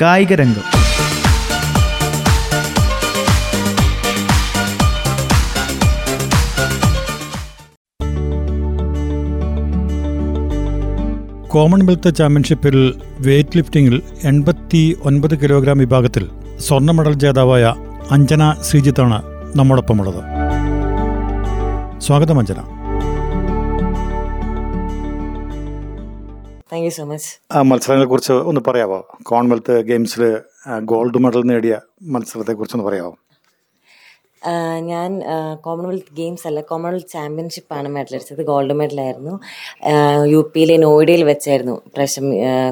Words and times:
കായിക 0.00 0.34
രംഗം. 0.34 0.78
കോമൺവെൽത്ത് 11.48 12.14
ചാമ്പ്യൻഷിപ്പിൽ 12.14 12.94
വെയ്റ്റ് 13.20 13.56
ലിഫ്റ്റിംഗിൽ 13.56 14.02
എൺപത്തി 14.24 14.96
ഒൻപത് 15.04 15.42
കിലോഗ്രാം 15.42 15.78
വിഭാഗത്തിൽ 15.78 16.28
സ്വർണ 16.58 16.90
മെഡൽ 16.90 17.12
ജേതാവായ 17.12 17.74
അഞ്ജന 18.10 18.54
ശ്രീജിത്താണ് 18.62 19.22
നമ്മോടൊപ്പമുള്ളത്. 19.56 20.22
സ്വാഗതം 22.00 22.38
Anjana. 22.38 22.87
Thank 26.70 26.84
you 26.86 26.92
so 26.96 27.04
much 27.10 27.30
ആ 27.56 27.60
മത്സരങ്ങളെ 27.62 28.06
കുറിച്ച് 28.06 28.34
ഒന്ന് 28.50 28.60
പറയാമോ 28.66 28.98
കോമൺവെൽത്ത് 29.22 29.74
ഗെയിംസിൽ 29.90 30.22
ഗോൾഡ് 30.92 31.20
മെഡൽ 31.24 31.42
നേടിയ 31.50 31.74
മത്സരത്തെ 32.14 32.52
കുറിച്ചൊന്ന് 32.52 32.86
പറയാമോ 32.88 33.12
ഞാൻ 34.88 35.10
കോമൺവെൽത്ത് 35.64 36.12
ഗെയിംസ് 36.18 36.44
അല്ല 36.48 36.60
കോമൺവെൽത്ത് 36.60 37.10
ചാമ്പ്യൻഷിപ്പാണ് 37.14 37.88
മെഡൽ 37.94 38.14
അടിച്ചത് 38.16 38.42
ഗോൾഡ് 38.50 38.74
മെഡലായിരുന്നു. 38.80 39.34
യു 40.32 40.40
പിയിലെ 40.54 40.76
നോയിഡയിൽ 40.84 41.24
വെച്ചായിരുന്നു 41.30 41.76
പ്രാവശ്യം 41.94 42.26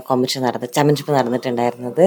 കോമ്പറ്റീഷൻ 0.08 0.42
നടന്നത് 0.42 0.74
ചാമ്പ്യൻഷിപ്പ് 0.76 1.14
നടന്നിട്ടുണ്ടായിരുന്നത്. 1.18 2.04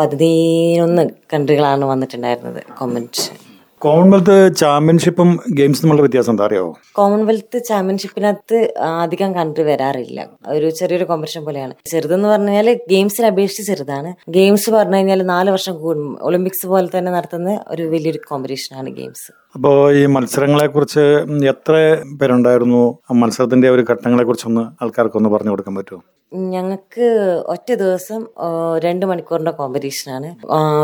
പതിനൊന്ന് 0.00 1.04
കൺട്രികളാണ് 1.34 1.86
വന്നിട്ടുണ്ടായിരുന്നത് 1.92 2.60
കോമ്പറ്റീഷൻ 2.80 3.36
കോമൺവെൽത്ത് 3.84 4.34
ചാമ്പ്യൻഷിപ്പും 4.56 5.28
ഗെയിംസ് 5.52 5.82
തമ്മിലുള്ള 5.82 6.02
വ്യത്യാസം 6.02 6.32
എന്താ 6.32 6.44
അറിയോ 6.44 6.64
കോമൺവെൽത്ത് 6.94 7.58
ചാമ്പ്യൻഷിപ്പിനകത്ത് 7.68 8.58
അധികം 9.02 9.34
കൺട്രി 9.34 9.62
വരാറില്ല. 9.62 10.28
ഒരു 10.48 10.70
ചെറിയൊരു 10.70 11.04
കോമ്പറ്റീഷൻ 11.04 11.44
പോലെയാണ്. 11.44 11.74
ചെറുതെന്ന് 11.86 12.28
പറഞ്ഞു 12.28 12.52
കഴിഞ്ഞാൽ 12.52 12.80
ഗെയിംസിനെ 12.90 13.28
അപേക്ഷിച്ച് 13.28 13.72
ചെറുതാണ്. 13.72 14.12
ഗെയിംസ് 14.28 14.70
പറഞ്ഞു 14.70 14.96
കഴിഞ്ഞാൽ 14.96 15.22
നാല് 15.22 15.50
വർഷം 15.50 15.76
കൂടും. 15.78 16.18
ഒളിമ്പിക്സ് 16.22 16.66
പോലെ 16.66 16.98
തന്നെ 16.98 17.12
നടത്തുന്ന 17.12 17.60
ഒരു 17.68 17.82
വലിയൊരു 17.82 18.20
കോമ്പറ്റീഷനാണ് 18.30 18.90
ഗെയിംസ്. 18.90 19.39
അപ്പോൾ 19.54 19.76
ഈ 20.00 20.02
മത്സരങ്ങളെക്കുറിച്ച് 20.14 21.04
എത്ര 21.52 21.74
പേരുണ്ടായിരുന്നു? 22.20 22.82
മത്സരത്തിന്റെ 23.22 23.70
ഒരു 23.70 23.84
ഘട്ടങ്ങളെക്കുറിച്ചൊന്ന് 23.90 24.64
ആൾക്കാർക്കൊന്ന് 24.84 25.30
പറഞ്ഞു 25.36 25.52
കൊടുക്കാൻ 25.54 25.74
പറ്റുമോ? 25.80 26.00
ഞങ്ങൾക്ക് 26.52 27.06
ഒറ്റ 27.52 27.68
ദിവസം 27.80 28.20
രണ്ട് 28.84 29.04
മണിക്കൂറിന്റെ 29.10 29.52
കോമ്പറ്റീഷനാണ്. 29.60 30.28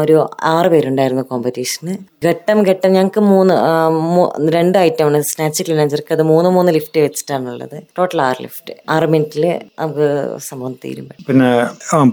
ഒരു 0.02 0.16
ആറ് 0.52 0.68
പേരുണ്ടായിരുന്നു 0.72 1.22
കോമ്പറ്റീഷന്. 1.32 1.92
ഘട്ടം 2.26 2.58
ഘട്ടം 2.70 2.90
ഞങ്ങൾക്ക് 2.96 3.20
മൂന്ന് 3.32 3.54
രണ്ട് 3.56 4.46
ഐറ്റം 4.46 4.54
രണ്ട് 4.56 4.78
ഐറ്റമാണ്. 4.78 5.18
സ്നാച്ച് 5.30 5.64
ക്ലീനഞ്ചർക്ക് 5.66 6.12
അത് 6.16 6.22
മൂന്ന് 6.30 6.48
മൂന്ന് 6.56 6.72
ലിഫ്റ്റ് 6.76 7.00
വെച്ചിട്ടാണുള്ളത്. 7.04 7.76
ടോട്ടൽ 7.98 8.20
ആറ് 8.28 8.40
ലിഫ്റ്റ്. 8.46 8.74
ആറ് 8.94 9.06
മിനിറ്റിൽ 9.12 9.44
നമുക്ക് 9.80 10.08
സംഭവം 10.48 10.74
തീരും. 10.84 11.06
പിന്നെ 11.28 11.50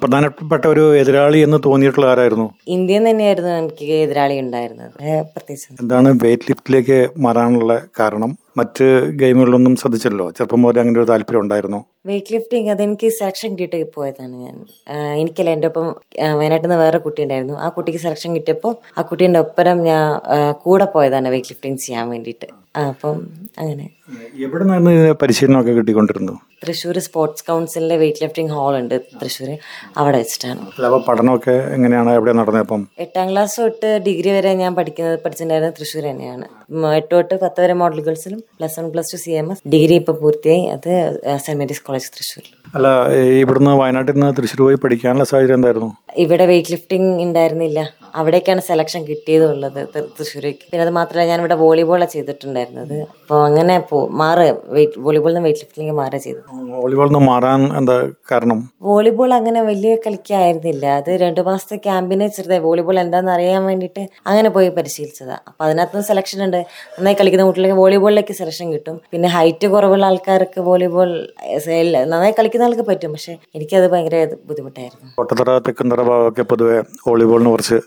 പ്രധാനപ്പെട്ട 0.04 0.64
ഒരു 0.74 0.84
എതിരാളി 1.02 1.42
എന്ന് 1.48 1.60
തോന്നിയിട്ടുള്ള 1.66 2.08
ആരായിരുന്നു? 2.14 2.48
ഇന്ത്യയിൽ 2.78 3.10
തന്നെയായിരുന്നു 3.10 3.52
എനിക്ക് 3.64 3.90
എതിരാളി 4.06 4.38
ഉണ്ടായിരുന്നത്. 4.46 4.94
പ്രത്യേകിച്ച് 5.34 5.82
എന്താണ് 5.86 6.12
വെയിറ്റ് 6.26 6.43
ലിഫ്റ്റിലേക്ക് 6.50 7.10
മാറാനുള്ള 7.18 7.74
കാരണം 8.00 8.32
മറ്റ് 8.58 8.86
ഗെയിമുകളിലൊന്നും 9.22 9.76
ശ്രദ്ധിച്ചല്ലോ 9.82 10.26
ചെറുപ്പം 10.38 10.62
മുതലേ 10.62 10.82
അങ്ങനെ 10.82 11.00
ഒരു 11.00 11.08
താല്പര്യം 11.12 11.42
ഉണ്ടായിരുന്നു. 11.44 11.80
വെയിറ്റ് 12.10 12.34
ലിഫ്റ്റിംഗ് 12.34 12.72
അതെനിക്ക് 12.74 13.10
സെലക്ഷൻ 13.20 13.52
കിട്ടി 13.60 13.84
പോയതാണ് 13.98 14.36
ഞാൻ. 14.46 14.56
എനിക്കല്ല 15.22 15.50
എന്റെ 15.58 15.68
ഒപ്പം 15.72 15.88
വയനാട്ടിൽ 16.40 16.68
നിന്ന് 16.68 16.80
വേറെ 16.84 16.98
കുട്ടി 17.06 17.22
ഉണ്ടായിരുന്നു. 17.26 17.56
ആ 17.66 17.70
കുട്ടിക്ക് 17.70 18.00
സെലക്ഷൻ 18.00 18.36
കിട്ടിയപ്പോൾ 18.38 18.76
ആ 18.98 19.04
കുട്ടീന്റെ 19.12 19.40
ഒപ്പരം 19.46 19.80
ഞാൻ 19.90 20.04
കൂടെ 20.66 20.88
പോയതാണ് 20.96 21.30
വെയിറ്റ് 21.36 21.52
ലിഫ്റ്റിംഗ് 21.54 21.82
ചെയ്യാൻ 21.86 22.10
വേണ്ടിയിട്ട്. 22.10 22.50
അപ്പം 22.90 23.18
അങ്ങനെ. 23.62 23.86
എവിടെ 24.46 24.64
നിന്നാണ് 24.64 24.92
പരിശീലനമൊക്കെ 25.22 25.74
കിട്ടിക്കൊണ്ടിരുന്നു? 25.78 26.34
തൃശ്ശൂർ 26.64 26.98
സ്പോർട്സ് 27.06 27.44
കൗൺസിലിന്റെ 27.50 27.98
വെയിറ്റ് 28.02 28.22
ലിഫ്റ്റിംഗ് 28.24 28.52
ഹാൾ 28.56 28.74
ഉണ്ട് 28.80 28.96
തൃശ്ശൂർ. 29.22 29.50
അവിടെ 29.98 30.18
വെച്ചിട്ടാണ്. 30.22 30.62
പഠനമൊക്കെ 31.10 31.56
എങ്ങനെയാണ്? 31.76 32.12
എവിടെ 32.20 32.34
നടന്നപ്പം 32.40 32.82
എട്ടാം 33.06 33.28
ക്ലാസ് 33.32 33.58
തൊട്ട് 33.62 33.92
ഡിഗ്രി 34.08 34.32
വരെ 34.38 34.54
ഞാൻ 34.64 34.74
പഠിക്കുന്നത് 34.80 35.20
പഠിച്ചിട്ടുണ്ടായിരുന്നത് 35.26 35.78
തൃശ്ശൂർ 35.80 36.06
തന്നെയാണ്. 36.12 36.48
എട്ട് 37.00 37.12
തൊട്ട് 37.16 37.36
പത്ത് 37.46 37.62
വരെ 37.66 37.76
model 37.84 38.02
ഗേൾസിലും 38.08 38.43
plus 38.60 38.78
one 38.80 38.88
plus 38.94 39.12
two 39.14 39.20
C 39.26 39.32
M 39.42 39.48
S. 39.54 39.62
Degree 39.74 39.96
ഇപ്പോൾ 40.02 40.16
പൂർത്തിയായി. 40.24 40.64
അത് 40.76 40.92
സെന്റ് 41.46 41.60
മേരീസ് 41.62 41.84
കോളേജ് 41.88 42.12
തൃശ്ശൂർ 42.18 42.46
അല്ല 42.78 42.88
ഇവിടുന്ന് 43.42 43.72
വയനാട്ടിൽ 43.80 44.16
നിന്ന് 44.18 44.30
തൃശ്ശൂർ 44.38 44.62
പോയി 44.68 44.78
പഠിക്കാനുള്ള 44.84 45.26
സാഹചര്യം 45.32 45.58
എന്തായിരുന്നു? 45.60 45.90
ഇവിടെ 46.24 46.46
വെയിറ്റ് 46.52 46.72
ലിഫ്റ്റിംഗ് 46.74 47.10
ഉണ്ടായിരുന്നില്ല. 47.26 47.80
അവിടേക്കാണ് 48.20 48.62
സെലക്ഷൻ 48.70 49.02
കിട്ടിയതുള്ളത് 49.10 49.80
തൃശ്ശൂരേക്ക്. 50.18 50.64
പിന്നെ 50.72 50.84
അത് 50.86 50.92
മാത്രമല്ല 50.98 51.28
ഞാൻ 51.32 51.40
ഇവിടെ 51.44 51.56
വോളിബോളാണ് 51.62 52.12
ചെയ്തിട്ടുണ്ടായിരുന്നത്. 52.14 52.98
അപ്പോൾ 53.22 53.40
അങ്ങനെ 53.48 53.76
മാറുക 53.92 54.18
മാറ് 54.22 54.46
വെയിറ്റ് 54.76 55.00
വോളിബോളിൽ 55.06 55.36
നിന്ന് 55.36 55.48
വെയിറ്റ് 55.48 55.64
ലിഫ്റ്റിംഗ് 55.66 55.94
മാറുക 56.00 56.20
ചെയ്തു 56.26 56.42
വോളിബോളിൽ 56.82 57.12
നിന്ന് 57.14 57.22
മാറാൻ 57.32 57.62
എന്താ 57.80 57.96
കാരണം? 58.32 58.60
വോളിബോൾ 58.90 59.32
അങ്ങനെ 59.40 59.62
വലിയ 59.70 59.94
കളിക്കായിരുന്നില്ല. 60.06 60.86
അത് 61.02 61.12
രണ്ടു 61.24 61.42
മാസത്തെ 61.50 61.78
ക്യാമ്പിന് 61.88 62.28
ചെറുതായി. 62.38 62.64
വോളിബോൾ 62.68 62.98
എന്താണെന്ന് 63.06 63.34
അറിയാൻ 63.38 63.64
വേണ്ടിയിട്ട് 63.70 64.04
അങ്ങനെ 64.32 64.52
പോയി 64.58 64.70
പരിശീലിച്ചതാണ് 64.78 65.44
അപ്പൊ 65.52 65.62
അതിനകത്ത് 65.68 66.06
സെലക്ഷൻ 66.12 66.40
ഉണ്ട്. 66.48 66.60
നന്നായി 66.98 67.18
കളിക്കുന്ന 67.22 67.46
കുട്ടികൾക്ക് 67.50 67.80
വോളിബോളിലേക്ക് 67.84 68.33
സെലക്ഷൻ 68.34 68.74
കിട്ടും. 68.74 69.02
പിന്നെ 69.12 69.30
ഹൈറ്റ് 69.30 69.68
കുറവുള്ള 69.68 70.06
ആൾക്കാർക്ക് 70.06 70.62
വോളിബോൾ 70.62 71.12
നന്നായി 72.12 72.34
കളിക്കുന്ന 72.40 72.66
ആൾക്ക് 72.66 72.82
പറ്റും. 72.82 73.12
പക്ഷെ 73.12 73.38
എനിക്കത് 73.56 73.92
ഭയങ്കര 73.92 74.28
ബുദ്ധിമുട്ടായിരുന്നു. 74.46 75.10
ഭാഗമൊക്കെ 76.04 76.42
പൊതുവെ 76.42 76.80
വോളിബോളിന് 77.08 77.50
കുറച്ച് 77.50 77.80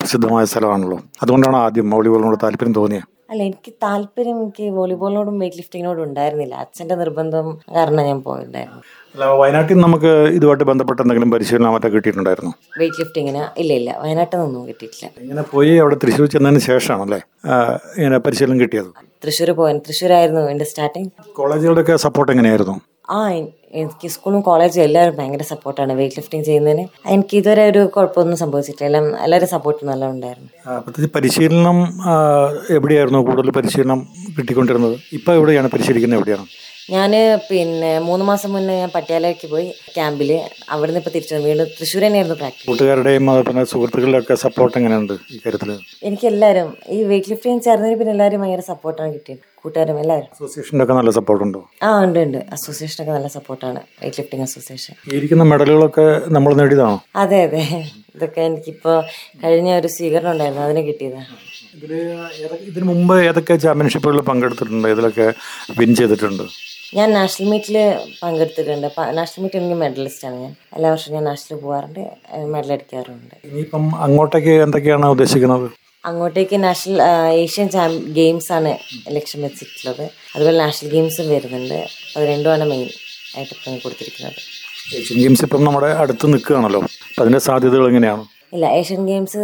പ്രസിദ്ധമായ 0.00 0.44
സ്ഥലമാണല്ലോ. 0.44 0.98
അതുകൊണ്ടാണ് 1.22 1.56
ആദ്യം 1.56 1.90
വോളിബോളിനോട് 1.90 2.38
താല്പര്യം 2.42 2.74
തോന്നിയത് 2.74 3.17
അല്ല 3.30 3.40
എനിക്ക് 3.48 3.70
താല്പര്യം 3.84 4.36
എനിക്ക് 4.42 4.66
വോളിബോളിനോടും 4.76 5.34
വെയിറ്റ് 5.40 5.58
ലിഫ്റ്റിങ്ങിനോടും 5.60 6.02
ഉണ്ടായിരുന്നില്ല. 6.08 6.54
അച്ഛന്റെ 6.64 6.94
നിർബന്ധം 7.02 7.46
കാരണം 7.76 8.02
ഞാൻ 8.10 8.18
പോയിട്ടുണ്ടായിരുന്നു. 8.28 8.80
അല്ല 9.14 9.26
വയനാട്ടിൽ 9.40 9.78
നമുക്ക് 9.86 10.12
ഇതുമായിട്ട് 10.36 10.66
ബന്ധപ്പെട്ട 10.70 10.98
എന്തെങ്കിലും 11.04 11.30
പരിശീലനം 11.34 11.74
മറ്റോ 11.76 11.88
കിട്ടിയിട്ടുണ്ടായിരുന്നു? 11.94 12.52
വെയിറ്റ് 12.80 13.00
ലിഫ്റ്റിങ്ങിന് 13.02 13.42
ഇല്ല 13.62 13.72
ഇല്ല. 13.80 13.90
വയനാട്ടിൽ 14.04 14.38
നിന്നും 14.44 14.64
കിട്ടിയിട്ടില്ല. 14.70 15.06
ഇങ്ങനെ 15.24 15.44
പോയി 15.52 15.72
അവിടെ 15.84 15.98
തൃശ്ശൂർ 16.04 16.28
ചെന്നതിന് 16.36 16.62
ശേഷമാണല്ലേ 16.70 17.20
അല്ലേ 17.44 17.78
ഇങ്ങനെ 17.98 18.18
പരിശീലനം 18.26 18.60
കിട്ടിയത്? 18.64 18.90
തൃശ്ശൂർ 19.24 19.50
പോകാൻ 19.60 19.78
തൃശ്ശൂരായിരുന്നു 19.86 20.44
എന്റെ 20.54 20.68
സ്റ്റാർട്ടിങ് 20.72 21.10
കോളേജുകളുടെയൊക്കെ 21.40 21.96
സപ്പോർട്ട് 22.06 22.32
എങ്ങനെയായിരുന്നു? 22.34 22.76
ആ 23.18 23.20
എനിക്ക് 23.80 24.08
സ്കൂളും 24.14 24.40
കോളേജും 24.48 24.82
എല്ലാവരും 24.84 25.14
ഭയങ്കര 25.18 25.44
സപ്പോർട്ടാണ് 25.50 25.92
വെയിറ്റ് 25.98 26.16
ലിഫ്റ്റിംഗ് 26.18 26.46
ചെയ്യുന്നതിന്. 26.48 26.84
എനിക്ക് 27.14 27.34
ഇതുവരെ 27.40 27.64
ഒരു 27.70 27.80
കുഴപ്പമൊന്നും 27.94 28.38
സംഭവിച്ചിട്ടില്ല. 28.42 28.86
എല്ലാം 28.90 29.06
എല്ലാവരും 29.24 29.50
സപ്പോർട്ട് 29.54 29.82
നല്ല 29.90 30.10
ഉണ്ടായിരുന്നു. 30.14 30.48
പ്രത്യേകിച്ച് 30.84 31.10
പരിശീലനം 31.16 31.78
എവിടെയായിരുന്നു 32.78 33.20
കൂടുതൽ 33.28 33.50
പരിശീലനം 33.58 34.00
കിട്ടിക്കൊണ്ടിരുന്നത്? 34.38 34.96
ഇപ്പോൾ 35.18 35.34
എവിടെയാണ് 35.40 35.70
പരിശീലിക്കുന്നത്? 35.76 36.20
എവിടെയാണ്? 36.20 36.46
ഞാൻ 36.88 37.12
പിന്നെ 37.48 37.90
മൂന്ന് 38.06 38.24
മാസം 38.28 38.50
മുന്നേ 38.54 38.74
ഞാൻ 38.82 38.90
പട്യാലയ്ക്ക് 38.94 39.46
പോയി 39.50 39.66
ക്യാമ്പിൽ 39.96 40.30
അവിടുന്ന് 40.74 40.86
നിന്ന് 40.88 41.00
ഇപ്പോൾ 41.00 41.12
തിരിച്ചു. 41.16 41.40
വീണ്ടും 41.46 41.66
തൃശ്ശൂർ 41.78 42.02
തന്നെയായിരുന്നു 42.04 42.36
പ്രാക്ടീസ് 42.40 42.66
കൂട്ടുകാരുടെയും 42.68 43.30
അതുപോലെ 43.32 43.64
സുഹൃത്തുക്കളുടെ 43.72 44.20
ഒക്കെ 44.22 44.34
സപ്പോർട്ട് 44.44 44.76
എങ്ങനെയുണ്ട് 44.80 45.12
ഈ 45.34 45.38
കാര്യത്തിൽ 45.44 45.70
എനിക്ക് 46.08 46.26
എല്ലാവരും 46.32 46.68
ഈ 46.96 46.98
വെയിറ്റ് 47.10 47.30
ലിഫ്റ്റിംഗ് 47.32 47.62
ചേർന്നതിന് 47.66 47.98
പിന്നെ 48.00 48.12
എല്ലാവരും 48.16 48.40
ഭയങ്കര 48.42 48.64
സപ്പോർട്ടാണ് 48.72 49.10
കിട്ടിയത്. 49.16 49.42
കൂട്ടുകാരും 49.62 49.96
എല്ലാവരും 50.02 50.30
അസോസിയേഷന്റെ 50.34 50.84
ഒക്കെ 50.84 50.94
നല്ല 50.98 51.10
സപ്പോർട്ടുണ്ടോ 51.18 51.60
ആ 51.86 51.88
ഉണ്ട് 52.04 52.18
ഉണ്ട്. 52.24 52.38
അസോസിയേഷനൊക്കെ 52.56 53.12
നല്ല 53.16 53.28
സപ്പോർട്ടാണ് 53.36 53.80
വെയിറ്റ് 54.02 54.20
ലിഫ്റ്റിംഗ് 54.20 54.46
അസോസിയേഷൻ 54.48 54.94
ഇരിക്കുന്ന 55.18 55.46
മെഡലുകളൊക്കെ 55.52 56.06
നമ്മൾ 56.36 56.52
നേടിയതാണോ? 56.60 56.98
അതെ 57.22 57.40
അതെ. 57.48 57.64
ഇതൊക്കെ 58.16 58.40
എനിക്കിപ്പോൾ 58.48 58.96
കഴിഞ്ഞ 59.42 59.70
ഒരു 59.80 59.90
സ്വീകരണം 59.96 60.30
ഉണ്ടായിരുന്നു. 60.34 60.62
അതിന് 60.68 60.82
കിട്ടിയതാണ് 60.88 61.28
ഇതിൽ 61.76 61.92
ഇതിന് 62.70 62.86
മുമ്പ് 62.92 63.14
ഏതൊക്കെ 63.28 63.56
ചാമ്പ്യൻഷിപ്പുകളിൽ 63.66 64.24
പങ്കെടുത്തിട്ടുണ്ട്? 64.30 64.88
ഇതിലൊക്കെ 64.94 65.28
വിൻ 65.80 65.90
ചെയ്തിട്ടുണ്ട്? 66.00 66.46
ഞാൻ 66.96 67.08
നാഷണൽ 67.16 67.46
മീറ്റിൽ 67.52 67.76
പങ്കെടുത്തിട്ടുണ്ട്. 68.20 68.86
നാഷണൽ 69.18 69.40
മീറ്റ് 69.42 69.56
എനിക്ക് 69.58 69.76
മെഡലിസ്റ്റാണ് 69.82 70.36
ഞാൻ. 70.44 70.52
എല്ലാ 70.76 70.90
വർഷവും 70.92 71.14
ഞാൻ 71.16 71.24
നാഷണൽ 71.30 71.58
പോകാറുണ്ട് 71.64 72.00
മെഡൽ 72.52 72.70
അടിക്കാറുണ്ട് 72.76 73.34
ഇനിയിപ്പം 73.48 73.84
അങ്ങോട്ടേക്ക് 74.04 74.54
എന്തൊക്കെയാണ് 74.66 75.06
ഉദ്ദേശിക്കുന്നത്? 75.14 75.66
അങ്ങോട്ടേക്ക് 76.08 76.56
നാഷണൽ 76.64 77.02
ഏഷ്യൻ 77.42 77.68
ഗെയിംസ് 78.18 78.50
ആണ് 78.58 78.72
ലക്ഷ്യം 79.16 79.42
വെച്ചിട്ടുള്ളത്. 79.46 80.04
അതുപോലെ 80.34 80.56
നാഷണൽ 80.64 80.90
ഗെയിംസും 80.94 81.28
വരുന്നുണ്ട്. 81.34 81.78
അത് 82.16 82.24
രണ്ടുമാണ് 82.32 82.66
മെയിൻ 82.72 82.88
ആയിട്ട് 83.36 83.52
ഇപ്പം 83.58 83.78
കൊടുത്തിരിക്കുന്നത്. 83.84 84.40
ഏഷ്യൻ 84.98 85.18
ഗെയിംസ് 85.22 85.44
ഇപ്പം 85.48 85.64
നമ്മുടെ 85.68 85.90
അടുത്ത് 86.02 86.32
നിൽക്കുകയാണല്ലോ. 86.34 86.82
അപ്പം 87.08 87.22
അതിന്റെ 87.24 87.42
സാധ്യതകൾ 87.48 87.86
എങ്ങനെയാണ്? 87.92 88.24
ഇല്ല 88.54 88.66
ഏഷ്യൻ 88.78 89.02
ഗെയിംസ് 89.10 89.42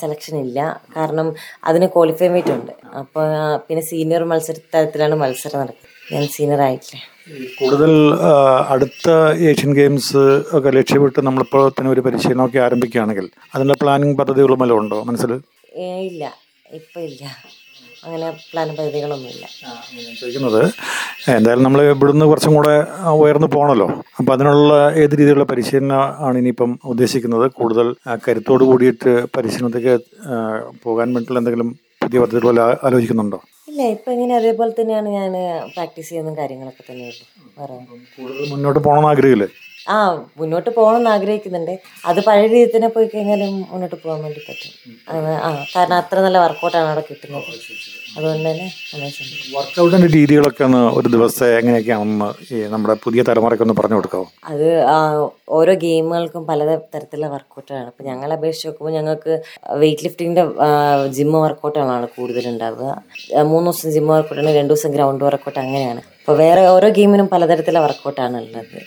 സെലക്ഷൻ 0.00 0.34
ഇല്ല. 0.44 0.58
കാരണം 0.96 1.26
അതിന് 1.68 1.86
ക്വാളിഫൈ 1.94 2.26
ചെയ്തിട്ടുണ്ട് 2.28 2.56
ഉണ്ട്. 2.56 2.72
അപ്പോൾ 3.00 3.26
പിന്നെ 3.66 3.82
സീനിയർ 3.90 4.22
മത്സര 4.32 4.56
തരത്തിലാണ് 4.74 5.16
മത്സരം 5.22 5.60
നടക്കുന്നത്. 5.62 5.88
ഞാൻ 6.12 6.24
സീനിയർ 6.36 6.60
ആയിട്ടില്ല. 6.66 6.98
കൂടുതൽ 7.58 7.92
അടുത്ത 8.74 9.08
ഏഷ്യൻ 9.50 9.72
ഗെയിംസ് 9.78 10.22
ഒക്കെ 10.56 10.70
ലക്ഷ്യമിട്ട് 10.78 11.20
നമ്മളിപ്പോൾ 11.28 11.64
തന്നെ 11.76 11.90
ഒരു 11.94 12.04
പരിശീലനമൊക്കെ 12.06 12.60
ആരംഭിക്കുകയാണെങ്കിൽ 12.66 13.26
അതിന്റെ 13.54 13.76
പ്ലാനിങ് 13.82 14.18
പദ്ധതികളും 14.20 14.60
വല്ലതും 14.62 14.82
ഉണ്ടോ 14.82 14.98
മനസ്സിൽ? 15.10 15.32
ഇല്ല. 16.10 16.24
ഇപ്പം 16.78 17.02
ഇല്ല. 17.10 17.24
അങ്ങനെ 18.04 18.28
പ്ലാൻ 18.50 18.68
പരിധികളൊന്നുമില്ല. 18.78 19.44
ചോദിക്കുന്നത്. 20.20 20.60
എന്തായാലും 21.36 21.64
നമ്മൾ 21.66 21.80
ഇവിടുന്ന് 21.88 22.26
കുറച്ചും 22.30 22.54
കൂടെ 22.58 22.74
ഉയർന്നു 23.22 23.48
പോകണമല്ലോ 23.54 23.88
അപ്പം 24.18 24.32
അതിനുള്ള 24.36 24.74
ഏത് 25.02 25.14
രീതിയിലുള്ള 25.20 25.46
പരിശീലനം 25.52 26.02
ആണ് 26.26 26.36
ഇനിയിപ്പം 26.42 26.70
ഉദ്ദേശിക്കുന്നത്? 26.92 27.46
കൂടുതൽ 27.58 27.88
കരുത്തോട് 28.26 28.64
കൂടിയിട്ട് 28.70 29.12
പരിശീലനത്തേക്ക് 29.36 29.94
പോകാൻ 30.84 31.06
വേണ്ടിയിട്ടുള്ള 31.14 31.42
എന്തെങ്കിലും 31.42 31.70
പുതിയ 32.04 32.20
പദ്ധതി 32.22 32.42
പോലെ 32.46 32.62
ആലോചിക്കുന്നുണ്ടോ? 32.88 33.40
ഇല്ല 33.70 33.82
ഇപ്പം 33.94 34.12
ഇങ്ങനെ 34.14 34.34
അതേപോലെ 34.40 34.72
തന്നെയാണ് 34.78 35.08
ഞാൻ 35.18 35.32
പ്രാക്ടീസ് 35.74 36.08
ചെയ്യുന്ന 36.10 36.32
കാര്യങ്ങളൊക്കെ 36.38 36.84
തന്നെയുള്ളൂ. 36.90 37.24
കൂടുതൽ 38.16 38.48
മുന്നോട്ട് 38.52 38.80
പോകണമെന്ന് 38.86 39.10
ആഗ്രഹമില്ലേ? 39.12 39.48
ആ 39.88 39.96
മുന്നോട്ട് 40.38 40.70
പോകണം 40.76 40.98
എന്ന് 41.00 41.10
ആഗ്രഹിക്കുന്നുണ്ട്. 41.14 41.74
അത് 42.08 42.18
പഴയ 42.26 42.42
രീതിയിൽ 42.52 42.70
തന്നെ 42.74 42.88
പോയി 42.94 43.06
കഴിഞ്ഞാലും 43.14 43.52
മുന്നോട്ട് 43.70 43.96
പോകാൻ 44.02 44.18
വേണ്ടി 44.24 44.40
പറ്റും. 44.48 44.72
ആ 45.44 45.48
കാരണം 45.74 45.96
അത്ര 46.00 46.16
നല്ല 46.26 46.38
വർക്കൗട്ടാണ് 46.44 46.88
അവിടെ 46.90 47.04
കിട്ടുന്നത്. 47.10 47.50
അതുകൊണ്ട് 48.16 48.46
തന്നെ 48.48 48.66
വർക്കൗട്ടിന്റെ 49.56 50.08
രീതികളൊക്കെ 50.16 50.62
ഒന്ന് 50.68 50.80
ഒരു 50.98 51.08
ദിവസത്തെ 51.14 51.48
എങ്ങനെയൊക്കെയാണെന്ന് 51.60 52.28
നമ്മുടെ 52.72 52.94
പുതിയ 53.04 53.20
തലമുറയ്ക്ക് 53.28 53.64
ഒന്ന് 53.66 53.76
പറഞ്ഞു 53.80 53.96
കൊടുക്കാവോ? 53.98 54.26
അത് 54.52 54.68
ഓരോ 55.58 55.74
ഗെയിമുകൾക്കും 55.84 56.42
പല 56.50 56.60
തരത്തിലുള്ള 56.94 57.28
വർക്കൗട്ടാണ് 57.34 57.86
അപ്പം 57.90 58.04
ഞങ്ങളെ 58.10 58.34
അപേക്ഷിച്ച് 58.38 58.68
നോക്കുമ്പോൾ 58.68 58.94
ഞങ്ങൾക്ക് 58.98 59.32
വെയിറ്റ് 59.82 60.04
ലിഫ്റ്റിംഗിന്റെ 60.06 60.44
ജിം 61.18 61.32
വർക്കൗട്ടുകളാണ് 61.44 62.08
കൂടുതലുണ്ടാവുക 62.16 62.88
മൂന്ന് 63.52 63.68
ദിവസം 63.70 63.92
ജിം 63.96 64.08
വർക്കൗട്ടാണ് 64.14 64.52
രണ്ട് 64.58 64.72
ദിവസം 64.74 64.92
ഗ്രൗണ്ട് 64.96 65.24
വർക്കൗട്ട് 65.28 65.60
അങ്ങനെയാണ്. 65.64 66.02
അപ്പോൾ 66.20 66.36
വേറെ 66.44 66.64
ഓരോ 66.74 66.88
ഗെയിമിനും 66.98 67.28
പലതരത്തിലുള്ള 67.34 67.82
വർക്കൗട്ടാണ് 67.86 68.36
ഉള്ളത്. 68.44 68.78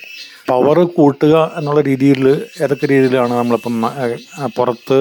പവർ 0.54 0.78
കൂട്ടുക 0.98 1.36
എന്നുള്ള 1.60 1.82
രീതിയിൽ 1.92 2.26
ഏതൊക്കെ 2.64 2.88
രീതിയിലാണ് 2.94 3.34
നമ്മളിപ്പം 3.42 3.76
പുറത്ത് 4.58 4.98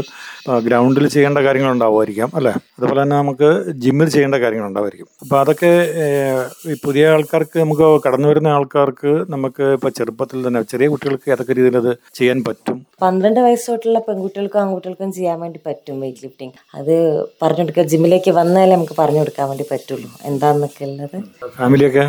ഗ്രൗണ്ടിൽ 0.66 1.04
ചെയ്യേണ്ട 1.14 1.40
കാര്യങ്ങളുണ്ടാവുമായിരിക്കാം 1.46 2.30
അല്ലേ? 2.38 2.52
അതുപോലെ 2.76 2.98
തന്നെ 3.02 3.16
നമുക്ക് 3.20 3.48
ജിമ്മിൽ 3.82 4.08
ചെയ്യേണ്ട 4.14 4.36
കാര്യങ്ങളുണ്ടാവുമായിരിക്കും. 4.44 5.08
അപ്പോൾ 5.22 5.36
അതൊക്കെ 5.42 5.70
ഈ 6.70 6.74
പുതിയ 6.84 7.12
ആൾക്കാർക്ക് 7.14 7.58
നമുക്ക് 7.64 7.86
കടന്നു 8.06 8.28
വരുന്ന 8.30 8.48
ആൾക്കാർക്ക് 8.56 9.12
നമുക്ക് 9.34 9.66
ഇപ്പോൾ 9.76 9.92
ചെറുപ്പത്തിൽ 9.98 10.40
തന്നെ 10.46 10.62
ചെറിയ 10.72 10.88
കുട്ടികൾക്ക് 10.94 11.30
ഏതൊക്കെ 11.34 11.56
രീതിയിൽ 11.58 11.76
അത് 11.82 11.92
ചെയ്യാൻ 12.18 12.40
പറ്റും? 12.48 12.78
പന്ത്രണ്ട് 13.04 13.40
വയസ്സ് 13.46 13.70
തൊട്ടുള്ള 13.72 14.00
പെൺകുട്ടികൾക്കും 14.08 14.62
ആൺകുട്ടികൾക്കും 14.64 15.12
ചെയ്യാൻ 15.18 15.38
വേണ്ടി 15.44 15.60
പറ്റും 15.68 16.00
വെയിറ്റ് 16.04 16.24
ലിഫ്റ്റിംഗ് 16.26 16.54
അത് 16.80 16.94
പറഞ്ഞു 17.44 17.64
കൊടുക്കുക 17.64 17.86
ജിമ്മിലേക്ക് 17.94 18.34
വന്നാലേ 18.40 18.74
നമുക്ക് 18.76 18.98
പറഞ്ഞു 19.02 19.22
കൊടുക്കാൻ 19.24 19.48
വേണ്ടി 19.52 19.66
പറ്റുള്ളൂ. 19.72 20.10
എന്താന്നൊക്കെ 20.30 20.84
ഉള്ളത്? 20.90 21.18
ഫാമിലിയൊക്കെ 21.60 22.06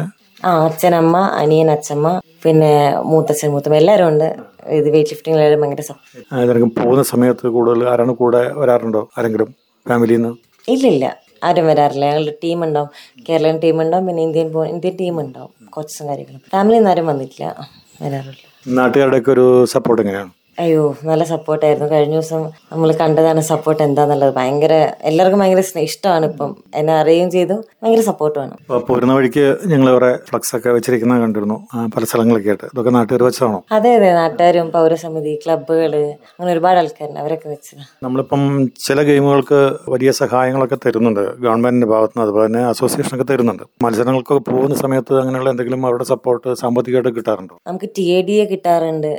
ആ 0.47 0.51
അച്ഛനമ്മ 0.67 1.17
അനിയൻ 1.41 1.67
അച്ഛമ്മ 1.73 2.07
പിന്നെ 2.45 2.99
മൂത്തച്ഛൻ 3.01 3.51
മൂത്തമ്മ 3.51 3.75
എല്ലാവരും 3.75 4.07
ഉണ്ട്. 4.07 4.35
ഇത് 4.67 4.89
വെയിറ്റ് 4.89 5.11
ലിഫ്റ്റിംഗ് 5.11 5.37
എല്ലാവരും 5.37 5.61
ഭയങ്കര 5.61 5.81
സഹായിക്കും 5.81 6.69
പോകുന്ന 6.69 7.03
സമയത്ത് 7.03 7.47
കൂടുതൽ 7.47 7.89
ആരാണ് 7.89 8.11
കൂടെ 8.11 8.51
വരാറുണ്ടോ? 8.53 9.09
ആരെങ്കിലും 9.17 9.55
ഫാമിലിയിൽ 9.87 10.21
നിന്ന് 10.21 10.37
ഇല്ലില്ല 10.69 11.17
ആരും 11.43 11.67
വരാറില്ല. 11.67 12.05
ഞങ്ങളുടെ 12.05 12.33
ടീം 12.43 12.63
ഉണ്ടാവും. 12.63 12.89
കേരളൻ 13.29 13.57
ടീം 13.57 13.81
ഉണ്ടാവും. 13.81 14.07
പിന്നെ 14.07 14.23
ഇന്ത്യൻ 14.23 14.47
ഇന്ത്യൻ 14.63 14.95
ടീം 14.99 15.19
ഉണ്ടാവും. 15.19 15.49
കോച്ചസും 15.69 16.07
കാര്യങ്ങളും. 16.07 16.41
ഫാമിലിയിൽ 16.51 16.79
നിന്ന് 16.79 16.89
ആരും 16.89 17.07
വന്നിട്ടില്ല. 17.07 17.69
വരാറില്ല. 18.01 18.43
നാട്ടുകാരുടെയൊക്കെ 18.67 19.31
ഒരു 19.31 19.65
സപ്പോർട്ട് 19.65 20.01
എങ്ങനെയാണ്? 20.03 20.31
അയ്യോ 20.57 20.81
നല്ല 21.09 21.23
സപ്പോർട്ടായിരുന്നു 21.23 21.91
കഴിഞ്ഞ 21.91 22.13
ദിവസം 22.13 22.41
നമ്മൾ 22.71 22.89
കണ്ടതാണ് 22.99 23.41
സപ്പോർട്ട് 23.41 23.83
എന്താന്നുള്ളത്. 23.83 24.33
ഭയങ്കര 24.35 24.73
എല്ലാവർക്കും 25.09 25.39
ഭയങ്കര 25.41 25.61
ഇഷ്ടമാണ് 25.89 26.25
ഇപ്പം. 26.25 26.51
എന്നെ 26.79 26.93
അറിയുകയും 26.93 27.31
ചെയ്തു. 27.31 27.55
ഭയങ്കര 27.81 28.01
സപ്പോർട്ടുമാണ് 28.01 28.53
പോരുന്ന 28.89 29.13
വഴിക്ക് 29.13 29.45
ഞങ്ങൾ 29.71 29.87
കുറേ 29.93 30.11
ഫ്ലക്സ് 30.29 30.55
ഒക്കെ 30.57 30.69
വെച്ചിരിക്കുന്നത് 30.69 31.21
കണ്ടിരുന്നു. 31.21 31.57
പല 31.95 32.03
സ്ഥലങ്ങളൊക്കെ 32.03 32.49
ആയിട്ട്. 32.49 32.65
ഇതൊക്കെ 32.65 32.89
നാട്ടുകാർ 32.89 33.23
വെച്ചതാണോ? 33.23 33.59
അതെ 33.71 33.91
അതെ. 33.95 34.13
നാട്ടുകാരും 34.13 34.69
പൗരസമിതി 34.75 35.39
ക്ലബ്ബുകൾ 35.45 35.93
അങ്ങനെ 36.39 36.51
ഒരുപാട് 36.55 36.79
ആൾക്കാരുണ്ട്. 36.83 37.19
അവരൊക്കെ 37.19 37.49
വെച്ചത്. 37.49 37.81
നമ്മളിപ്പം 38.03 38.43
ചില 38.87 39.01
ഗെയിമുകൾക്ക് 39.01 39.59
വലിയ 39.95 40.11
സഹായങ്ങളൊക്കെ 40.21 40.79
തരുന്നുണ്ട്. 40.85 41.23
ഗവൺമെന്റിന്റെ 41.45 41.87
ഭാഗത്ത് 41.87 42.13
നിന്ന് 42.15 42.27
അതുപോലെ 42.27 42.45
തന്നെ 42.47 42.63
അസോസിയേഷനൊക്കെ 42.65 43.27
തരുന്നുണ്ട്. 43.33 43.63
മത്സരങ്ങൾക്കൊക്കെ 43.83 44.51
പോകുന്ന 44.51 44.75
സമയത്ത് 44.75 45.13
അങ്ങനെയുള്ള 45.21 45.49
എന്തെങ്കിലും 45.49 45.85
അവരുടെ 45.85 46.03
സപ്പോർട്ട് 46.13 46.49
സാമ്പത്തികമായിട്ട് 46.63 47.15
കിട്ടാറുണ്ടോ? 47.19 47.55
നമുക്ക് 47.67 47.89
ടി 47.97 48.07
എ 48.17 48.21
ഡി 48.21 48.31
എ 48.31 48.45
കിട്ടാറുണ്ട്. 48.45 49.13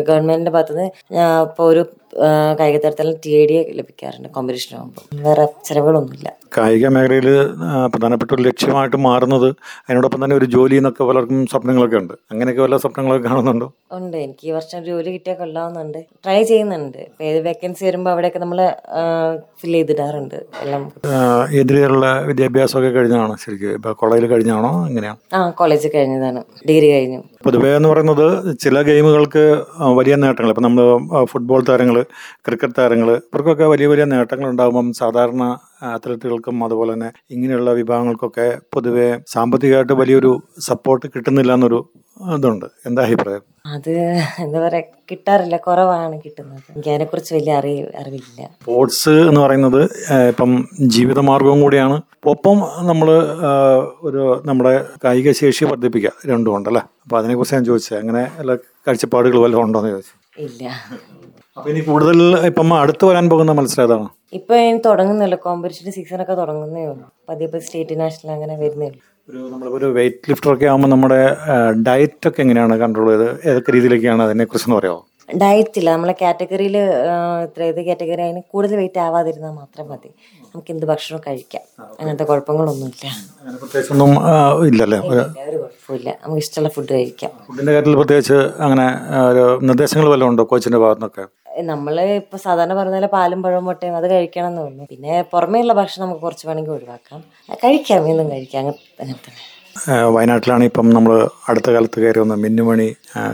ഗവൺമെന്റിന്റെ 0.00 0.50
ഭാഗത്തുനിന്ന് 0.50 0.90
ഇപ്പോൾ 1.42 1.62
ഒരു 1.62 1.82
ആ, 2.22 2.54
കായിക 2.60 2.76
ടി 3.24 3.30
എ 3.30 3.46
ഡി 3.46 3.72
ലഭിക്കാറുണ്ട്. 3.72 4.28
കോമ്പറ്റീഷൻ 4.28 4.76
ആകുമ്പോൾ 4.76 5.22
വേറെ 5.22 5.48
ചിലവുകളൊന്നുമില്ല. 5.64 6.28
കായിക 6.56 6.86
മേഖലയിൽ 6.88 7.28
പ്രധാനപ്പെട്ട 7.86 8.30
ഒരു 8.34 8.42
ലക്ഷ്യമായിട്ട് 8.42 8.96
മാറുന്നത് 8.96 9.46
അതിനോടൊപ്പം 9.86 10.24
തന്നെ 10.24 10.36
ഒരു 10.36 10.44
ജോലി 10.44 10.74
എന്നൊക്കെ 10.74 11.04
പലർക്കും 11.04 11.46
സ്വപ്നങ്ങളൊക്കെ 11.46 11.96
ഉണ്ട്. 11.96 12.14
അങ്ങനെയൊക്കെ 12.32 12.62
വല്ല 12.62 12.76
സ്വപ്നങ്ങളൊക്കെ 12.76 13.28
കാണുന്നുണ്ടോ? 13.28 13.68
ഉണ്ട്. 13.92 14.16
എനിക്ക് 14.16 14.48
ഈ 14.48 14.50
വർഷം 14.50 14.84
ജോലി 14.84 15.10
കിട്ടിയാൽ 15.12 15.36
കൊള്ളാവുന്നുണ്ട്. 15.36 15.98
ട്രൈ 16.24 16.42
ചെയ്യുന്നുണ്ട്. 16.42 17.00
ഏത് 17.20 17.38
വേക്കൻസി 17.46 17.84
വരുമ്പോൾ 17.84 18.10
അവിടെയൊക്കെ 18.10 18.38
നമ്മൾ 18.38 18.60
ഫിൽ 19.60 19.72
ചെയ്തിടാറുണ്ട്. 19.72 20.38
എല്ലാം. 20.62 20.92
എതിരെയുള്ള 21.60 22.06
വിദ്യാഭ്യാസമൊക്കെ 22.20 22.90
കഴിഞ്ഞാണോ 22.90 23.36
ശരിക്കും? 23.44 23.74
ഇപ്പൊ 23.78 23.92
കോളേജിൽ 23.92 24.26
കഴിഞ്ഞാണോ 24.26 24.86
എങ്ങനെയാണ് 24.86 25.18
ആ 25.34 25.50
കോളേജ് 25.50 25.88
കഴിഞ്ഞതാണ്. 25.94 26.42
ഡിഗ്രി 26.68 26.90
കഴിഞ്ഞു. 26.92 27.20
പൊതുവേ 27.44 27.76
എന്ന് 27.76 27.88
പറയുന്നത് 27.88 28.26
ചില 28.56 28.82
ഗെയിമുകൾക്ക് 28.82 29.44
വലിയ 29.98 30.14
നേട്ടങ്ങൾ. 30.16 30.50
ഇപ്പം 30.50 30.62
നമ്മൾ 30.62 30.82
ഫുട്ബോൾ 31.24 31.64
താരങ്ങൾ 31.68 31.98
ക്രിക്കറ്റ് 32.46 32.78
താരങ്ങൾ 32.78 33.10
ഇവർക്കൊക്കെ 33.16 33.64
വലിയ 33.64 33.86
വലിയ 33.86 34.04
നേട്ടങ്ങൾ 34.04 34.48
ഉണ്ടാകുമ്പം 34.50 34.92
സാധാരണ 34.92 35.44
അത്ലറ്റുകൾക്കും 35.94 36.64
അതുപോലെ 36.66 36.92
തന്നെ 36.94 37.10
ഇങ്ങനെയുള്ള 37.34 37.70
വിഭാഗങ്ങൾക്കൊക്കെ 37.80 38.46
പൊതുവേ 38.74 39.08
സാമ്പത്തികമായിട്ട് 39.34 39.94
വലിയൊരു 40.02 40.32
സപ്പോർട്ട് 40.68 41.06
കിട്ടുന്നില്ല 41.14 41.52
എന്നൊരു 41.58 41.80
ഇതുണ്ട്. 42.36 42.66
എന്താ 42.88 43.00
അഭിപ്രായം? 43.06 43.42
അത് 43.74 43.90
എന്താ 44.44 44.58
പറയാ 44.64 44.82
കിട്ടാറില്ല 45.10 45.56
കുറവാണ് 45.66 46.16
കിട്ടുന്നത്. 46.24 46.64
എനിക്ക് 46.72 46.90
അതിനെ 46.92 47.04
കുറിച്ച് 47.10 47.32
വലിയ 47.36 47.52
അറിയ 47.60 47.84
അറിവില്ല. 48.00 48.40
സ്പോർട്സ് 48.62 49.14
എന്ന് 49.28 49.40
പറയുന്നത് 49.44 49.80
ഇപ്പം 50.32 50.50
ജീവിതമാർഗവും 50.94 51.60
കൂടിയാണ്. 51.64 51.96
ഒപ്പം 52.32 52.58
നമ്മൾ 52.90 53.08
ഒരു 54.08 54.22
നമ്മുടെ 54.48 54.74
കായിക 55.04 55.32
ശേഷി 55.42 55.64
വർദ്ധിപ്പിക്കുക 55.70 56.12
രണ്ടും 56.32 56.54
ഉണ്ടല്ലേ 56.58 56.82
അതിനെ 57.20 57.36
കുറിച്ച് 57.40 57.56
ഞാൻ 57.56 57.64
ചോദിച്ചത് 57.70 57.98
അങ്ങനെ 58.02 58.22
എല്ലാ 58.42 58.56
കാഴ്ചപ്പാടുകൾ 58.88 59.38
വല്ലതും 59.44 59.64
ഉണ്ടോ 59.66 59.80
എന്ന് 59.82 59.92
ചോദിച്ചു? 59.94 60.14
ഇല്ല. 60.46 60.64
അപ്പൊ 61.56 61.68
ഇനി 61.70 61.80
കൂടുതൽ 61.88 62.18
ഇപ്പം 62.50 62.68
അടുത്ത് 62.82 63.04
വരാൻ 63.08 63.26
പോകുന്ന 63.32 63.54
മത്സരം 63.60 63.84
ഏതാണ്? 63.86 64.08
ഇപ്പൊ 64.32 64.54
ഇനി 64.66 64.80
തുടങ്ങുന്നില്ല. 64.88 65.36
കോമ്പറ്റീഷൻ 65.46 65.92
സീസൺ 65.96 66.20
ഒക്കെ 66.24 66.34
തുടങ്ങുന്നേ 66.42 66.82
ഉള്ളൂ. 66.90 67.06
പതിയെ 67.28 67.60
സ്റ്റേറ്റ് 67.66 68.00
നാഷണൽ 68.02 68.30
അങ്ങനെ 68.36 68.54
വരുന്നേ 68.64 68.86
ഉള്ളൂ. 68.90 69.00
ഒരു 69.28 69.38
നമ്മളിപ്പോൾ 69.52 69.78
ഒരു 69.80 69.88
വെയിറ്റ് 69.96 70.28
ലിഫ്റ്റർ 70.30 70.50
ഒക്കെ 70.52 70.66
ആകുമ്പോൾ 70.70 70.90
നമ്മുടെ 70.92 71.18
ഡയറ്റ് 71.88 72.28
ഒക്കെ 72.28 72.40
എങ്ങനെയാണ് 72.44 72.74
കൺട്രോൾ 72.82 73.08
ചെയ്ത്? 73.12 73.28
ഏതൊക്കെ 73.48 73.72
രീതിയിലേക്കാണ് 73.76 74.22
അതിനെക്കുറിച്ച് 74.28 74.76
പറയാമോ 74.78 75.00
ഡയറ്റ് 75.42 75.78
ഇല്ല. 75.80 75.88
നമ്മളെ 75.96 76.14
കാറ്റഗറിയിൽ 76.22 76.76
ഇത്ര 77.44 77.62
ഏത് 77.68 77.78
കാറ്റഗറി 77.88 78.22
അതിന് 78.24 78.40
കൂടുതൽ 78.52 78.76
വെയിറ്റ് 78.80 79.00
ആവാതിരുന്നാൽ 79.04 79.52
മാത്രം 79.60 79.86
മതി. 79.90 80.10
നമുക്ക് 80.54 80.70
എന്ത് 80.74 80.86
ഭക്ഷണം 80.90 81.20
കഴിക്കാം. 81.26 81.62
അങ്ങനത്തെ 82.00 82.24
കുഴപ്പങ്ങളൊന്നുമില്ല. 82.30 83.04
പ്രത്യേകിച്ചൊന്നും 83.60 84.10
ഇല്ലല്ലേ? 84.70 84.98
ഒരു 85.48 85.56
കുഴപ്പമില്ല 85.62 86.08
നമുക്ക് 86.24 86.42
ഇഷ്ടമുള്ള 86.44 86.70
ഫുഡ് 86.76 86.92
കഴിക്കാം. 86.96 87.32
ഫുഡിന്റെ 87.46 87.72
കാര്യത്തിൽ 87.76 87.96
പ്രത്യേകിച്ച് 88.00 88.38
അങ്ങനെ 88.66 88.86
ഒരു 89.30 89.44
നിർദ്ദേശങ്ങൾ 89.68 90.08
വല്ലതും 90.14 90.30
ഉണ്ടോ 90.32 90.44
കോച്ചിന്റെ 90.52 90.80
ഭാഗത്തുനിന്നൊക്കെ? 90.84 91.26
നമ്മൾ 91.62 92.00
ഇപ്പൊ 92.00 92.36
സാധാരണ 92.36 92.74
പറഞ്ഞ 92.74 92.94
പോലെ 92.94 93.06
പാലും 93.06 93.42
പഴവും 93.42 93.64
മുട്ടയും 93.64 93.96
അത് 93.96 94.10
കഴിക്കണം 94.10 94.58
എന്നേ 94.60 94.86
പിന്നെ 94.90 95.22
പുറമേയുള്ള 95.22 95.72
ഭക്ഷണം 95.72 96.04
നമുക്ക് 96.04 96.20
കുറച്ച് 96.20 96.46
വേണമെങ്കിൽ 96.46 96.72
ഒഴിവാക്കാം. 96.72 97.20
കഴിക്കാം 97.64 98.08
എന്നും 98.08 98.28
കഴിക്കാം. 98.30 98.66
അങ്ങനെ 99.00 99.18
തന്നെ. 99.26 99.61
വയനാട്ടിലാണ് 100.14 100.64
ഇപ്പം 100.68 100.86
നമ്മൾ 100.96 101.12
അടുത്ത 101.50 101.68
കാലത്ത് 101.74 101.98
കയറി 102.02 102.18
വന്ന 102.22 102.34
മിന്നുമണി 102.42 102.88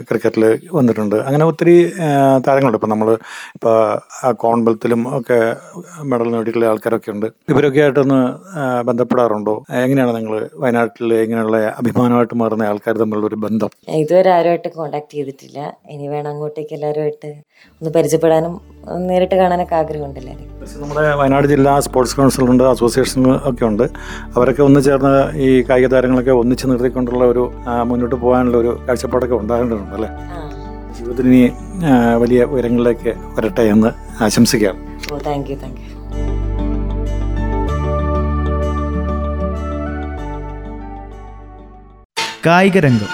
ക്രിക്കറ്റിൽ 0.09 0.45
വന്നിട്ടുണ്ട്. 0.77 1.17
അങ്ങനെ 1.29 1.45
ഒത്തിരി 1.51 1.75
താരങ്ങളുണ്ട്. 2.47 2.79
ഇപ്പം 2.81 2.93
നമ്മൾ 2.93 3.09
ഇപ്പോൾ 3.57 3.77
കോൺവെൽത്തിലും 4.45 5.03
ഒക്കെ 5.19 5.39
മെഡൽ 6.11 6.29
നേടിയിട്ടുള്ള 6.35 6.69
ആൾക്കാരൊക്കെ 6.73 7.11
ഉണ്ട്. 7.15 7.27
ഇവരൊക്കെ 7.53 7.81
ആയിട്ടൊന്ന് 7.85 8.21
ബന്ധപ്പെടാറുണ്ടോ? 8.89 9.55
എങ്ങനെയാണ് 9.85 10.15
നിങ്ങൾ 10.19 10.35
വയനാട്ടിൽ 10.65 11.15
ഇങ്ങനെയുള്ള 11.25 11.59
അഭിമാനമായിട്ട് 11.81 12.39
മാറുന്ന 12.43 12.71
ആൾക്കാർ 12.73 12.97
തമ്മിലുള്ള 13.03 13.29
ഒരു 13.31 13.39
ബന്ധം? 13.47 13.71
ഇതുവരെ 14.03 14.33
ആരുമായിട്ട് 14.39 14.71
കോണ്ടാക്ട് 14.79 15.13
ചെയ്തിട്ടില്ല. 15.17 15.59
ഇനി 15.95 16.09
വേണം 16.15 16.31
അങ്ങോട്ടേക്ക് 16.33 16.75
എല്ലാവരുമായിട്ട് 16.79 17.33
ഒന്ന് 17.81 17.93
പരിചയപ്പെടാനും 17.99 18.55
നേരിട്ട് 19.09 19.37
കാണാനൊക്കെ 19.43 19.77
ആഗ്രഹമുണ്ട് 19.83 20.21
എല്ലാവരും 20.23 20.47
നമ്മുടെ 20.83 21.03
വയനാട് 21.21 21.47
ജില്ലാ 21.53 21.73
സ്പോർട്സ് 21.87 22.17
കൗൺസിലുണ്ട് 22.19 22.65
അസോസിയേഷൻ 22.73 23.21
ഒക്കെ 23.51 23.65
ഉണ്ട്. 23.71 23.85
അവരൊക്കെ 24.37 24.63
ഒന്ന് 24.69 24.81
ചേർന്ന് 24.87 25.13
ഈ 25.47 25.49
കായിക 25.69 25.89
താരങ്ങളൊക്കെ 25.95 26.28
ഒന്നിച്ച് 26.31 26.67
നിർത്തിക്കൊണ്ടുള്ള 26.67 27.25
ഒരു 27.25 27.53
മുന്നോട്ട് 27.83 28.15
പോകാനുള്ള 28.15 28.57
ഒരു 28.57 28.81
കാഴ്ചപ്പാടൊക്കെ 28.89 29.35
ഉണ്ടാകേണ്ടതുണ്ട് 29.35 29.95
അല്ലേ? 29.95 30.11
ജീവിതത്തിന് 30.99 31.29
ഇനി 31.29 31.53
വലിയ 32.17 32.45
ഉയരങ്ങളിലേക്ക് 32.45 33.15
വരട്ടെ 33.37 33.63
എന്ന് 33.63 33.91
ആശംസിക്കാം. 34.25 34.77
ഓ 35.13 35.19
താങ്ക് 35.19 35.51
യു 35.51 35.57
താങ്ക് 35.57 35.81
യു. 35.81 35.95
കായിക 42.47 42.79
രംഗം 42.79 43.11